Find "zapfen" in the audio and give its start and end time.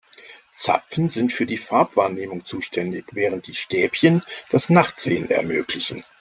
0.53-1.09